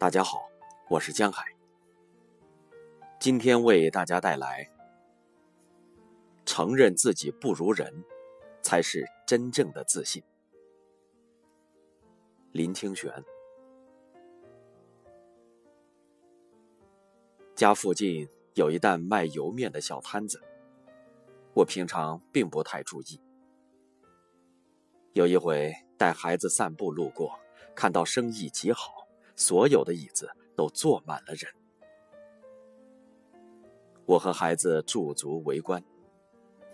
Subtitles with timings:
[0.00, 0.48] 大家好，
[0.88, 1.44] 我是江海。
[3.18, 4.66] 今天为大家带来：
[6.46, 8.02] 承认自己不如人，
[8.62, 10.22] 才是真正的自信。
[12.52, 13.12] 林清玄。
[17.54, 20.40] 家附近有一担卖油面的小摊子，
[21.52, 23.20] 我平常并不太注意。
[25.12, 27.38] 有一回带孩子散步路过，
[27.74, 28.99] 看到生意极好。
[29.40, 31.50] 所有的椅子都坐满了人，
[34.04, 35.82] 我和孩子驻足围观。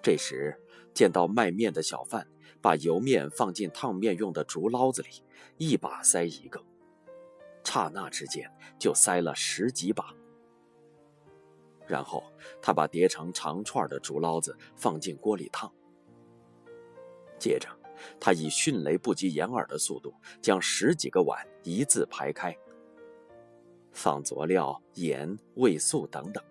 [0.00, 0.58] 这时
[0.94, 2.26] 见到卖面的小贩
[2.62, 5.08] 把油面放进烫面用的竹捞子里，
[5.58, 6.58] 一把塞一个，
[7.62, 10.14] 刹那之间就塞了十几把。
[11.86, 12.24] 然后
[12.62, 15.70] 他把叠成长串的竹捞子放进锅里烫，
[17.38, 17.68] 接着。
[18.20, 22.56] 他以迅雷不及掩耳的速度将十几个碗一字排开，
[23.92, 26.42] 放佐料、盐、味素等等。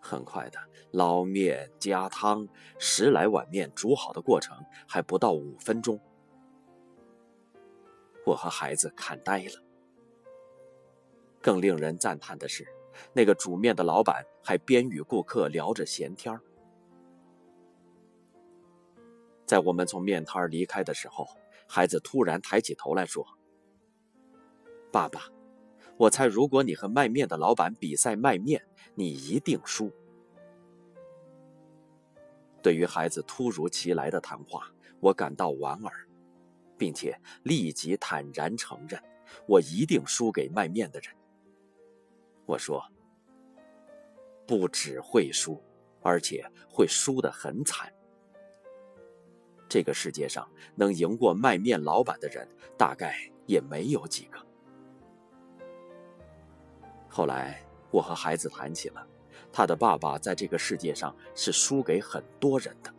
[0.00, 0.58] 很快的，
[0.90, 2.46] 捞面、加汤，
[2.78, 5.98] 十来碗面煮好的过程还不到五分钟。
[8.26, 9.62] 我和孩子看呆了。
[11.40, 12.66] 更令人赞叹的是，
[13.12, 16.40] 那个煮面的老板还边与顾客聊着闲天儿。
[19.46, 21.26] 在我们从面摊儿离开的时候，
[21.68, 23.26] 孩子突然抬起头来说
[24.90, 25.20] ：“爸爸，
[25.96, 29.92] 我猜如果你和卖面的老板比赛卖面，你一定输。”
[32.62, 36.08] 对于孩子突如其来的谈话，我感到莞尔，
[36.78, 39.00] 并且立即坦然承认，
[39.46, 41.14] 我一定输给卖面的人。
[42.46, 42.82] 我说
[44.46, 45.62] ：“不只会输，
[46.02, 47.92] 而且会输得很惨。”
[49.74, 52.46] 这个世界上能赢过卖面老板的人，
[52.78, 54.38] 大概也没有几个。
[57.08, 59.04] 后来，我和孩子谈起了，
[59.52, 62.94] 他的爸爸在这个世界上是输给很多人的。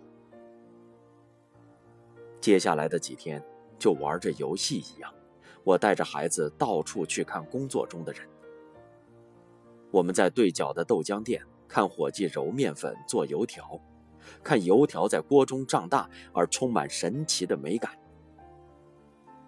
[2.42, 3.42] 接下来的几天，
[3.80, 5.10] 就玩着游戏一样，
[5.64, 8.28] 我带着孩子到处去看工作中的人。
[9.92, 13.80] 我们在对角的豆浆店看伙计揉面粉做油条。
[14.44, 17.92] 看油条在锅中胀大而充满神奇的美感。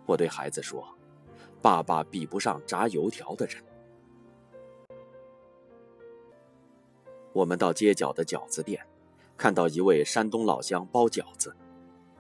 [0.05, 0.87] 我对孩子说
[1.61, 3.63] ：“爸爸比不上炸油条的人。”
[7.33, 8.83] 我们到街角的饺子店，
[9.35, 11.55] 看到一位山东老乡包饺子。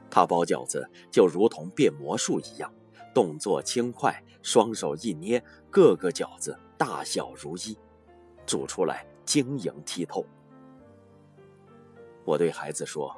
[0.09, 2.73] 他包饺子就如同变魔术一样，
[3.13, 7.77] 动作轻快，双手一捏，各个饺子大小如一，
[8.45, 10.25] 煮出来晶莹剔透。
[12.27, 13.15] 我对孩子说：“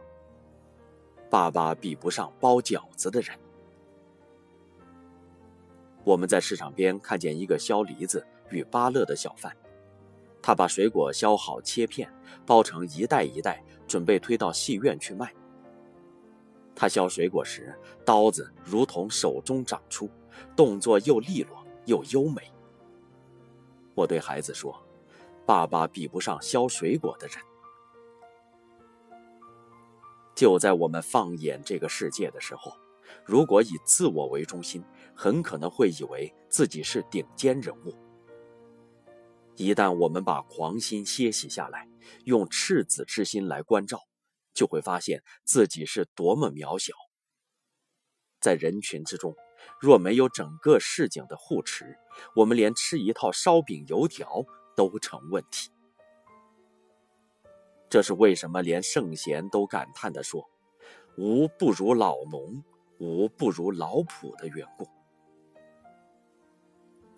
[1.31, 3.36] 爸爸比不上包饺子的人。”
[6.06, 9.52] 我们在市场边看见一个削梨子与芭乐的小贩，
[10.44, 12.08] 他把水果削好切片，
[12.46, 15.34] 包成一袋一袋，准备推到戏院去卖。
[16.76, 20.08] 他削水果时，刀子如同手中长出，
[20.56, 22.44] 动作又利落又优美。
[23.96, 24.80] 我对孩子说
[25.47, 27.38] ：“爸爸比不上削水果的人。”
[30.39, 32.72] 就在我们放眼这个世界的时候，
[33.25, 34.81] 如果以自我为中心，
[35.13, 37.94] 很可能会以为自己是顶尖人物。
[39.57, 41.89] 一旦我们把狂心歇息下来，
[42.23, 43.99] 用赤子之心来关照，
[44.53, 46.94] 就会发现自己是多么渺小。
[48.39, 49.35] 在人群之中，
[49.78, 51.97] 若没有整个市井的护持，
[52.33, 54.45] 我们连吃一套烧饼油条
[54.78, 55.69] 都成问题。
[57.89, 58.61] 这是为什么？
[58.61, 60.47] 连圣贤都感叹地说
[61.17, 62.63] ：“吾不如老农，
[63.00, 64.88] 吾不如老仆”的缘故。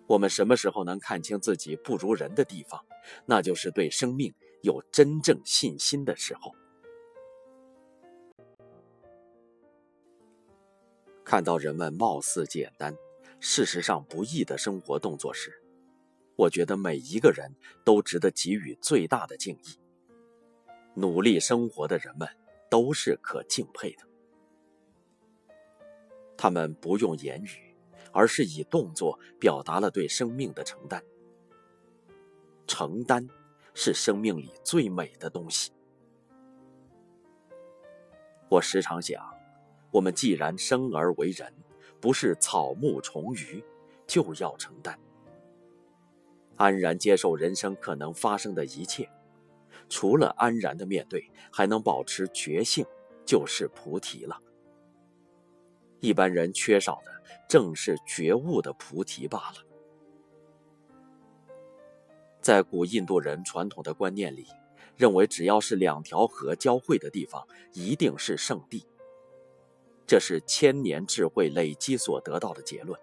[0.06, 2.82] 我们什么时候能看清自己不如人的地方？
[3.26, 4.32] 那就是对生命
[4.62, 6.52] 有真正信心的时候。
[11.22, 12.96] 看到人们貌似简单，
[13.40, 15.62] 事实上不易的生活动作时，
[16.36, 17.54] 我觉得每一个人
[17.84, 19.81] 都值得给予最大的敬意。
[20.94, 22.28] 努力生活的人们
[22.68, 24.04] 都是可敬佩的，
[26.36, 27.74] 他们不用言语，
[28.12, 31.02] 而是以动作表达了对生命的承担。
[32.66, 33.28] 承担
[33.74, 35.72] 是生命里最美的东西。
[38.48, 39.22] 我时常想，
[39.90, 41.52] 我们既然生而为人，
[42.00, 43.64] 不是草木虫鱼，
[44.06, 44.98] 就要承担，
[46.56, 49.10] 安然接受人生可能发生的一切。
[49.92, 52.82] 除了安然的面对，还能保持觉性，
[53.26, 54.40] 就是菩提了。
[56.00, 57.12] 一般人缺少的
[57.46, 59.56] 正是觉悟的菩提罢了。
[62.40, 64.46] 在古印度人传统的观念里，
[64.96, 68.86] 认为只要是两条河交汇的地方，一定是圣地。
[70.06, 72.98] 这是千年智慧累积所得到的结论。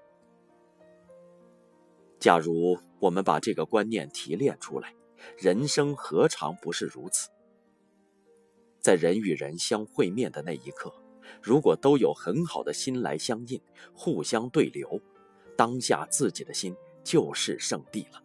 [2.20, 4.92] 假如我们把这个观念提炼出来，
[5.38, 7.30] 人生何尝不是如此？
[8.80, 10.94] 在人与人相会面的那一刻，
[11.42, 13.62] 如果都有很好的心来相应，
[13.94, 15.02] 互相对流，
[15.58, 18.24] 当下自己的心就是圣地了。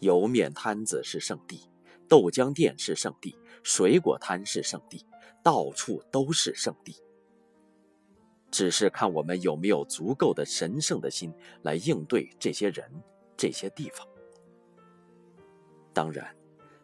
[0.00, 1.68] 油面摊子是圣地，
[2.06, 5.04] 豆浆店是圣地，水果摊是圣地，
[5.42, 6.94] 到处都是圣地。
[8.50, 12.90] 只是看我们有没有足够的神圣的心来应对这些人、
[13.36, 14.06] 这些地方。
[15.98, 16.32] 当然，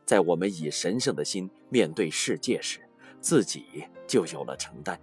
[0.04, 2.80] 在我们以神圣的心面对世界时，
[3.20, 4.98] 自己就有了承担，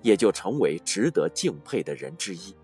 [0.00, 2.56] 也就成为值得敬佩的人之一。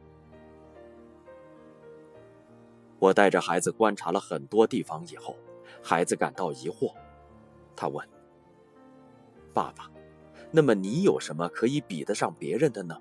[2.98, 5.36] 我带着孩子观察了很多地方以后，
[5.82, 6.94] 孩子感到疑惑，
[7.76, 8.08] 他问
[9.52, 9.90] ：“爸爸，
[10.50, 12.98] 那么你有什么可以比得上别人的呢？”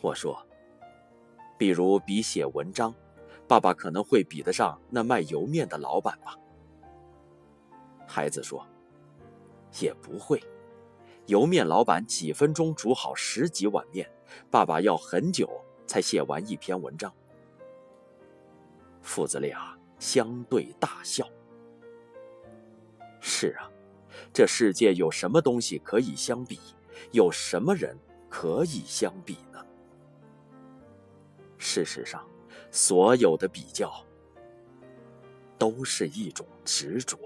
[0.00, 0.46] 我说
[1.58, 2.94] ：“比如比写文章，
[3.46, 6.36] 爸爸可能会比得上那卖油面的老板吧。”
[8.06, 8.66] 孩子说
[9.80, 10.42] ：“也不会，
[11.26, 14.10] 油面老板几分钟煮好十几碗面，
[14.50, 15.48] 爸爸要很久
[15.86, 17.12] 才写完一篇文章。”
[19.00, 21.28] 父子俩相对大笑。
[23.20, 23.70] 是啊，
[24.32, 26.58] 这世界有什么东西可以相比？
[27.10, 27.96] 有什么人
[28.28, 29.64] 可以相比呢？
[31.58, 32.26] 事实上，
[32.70, 33.92] 所有的比较
[35.58, 37.18] 都是一种执着。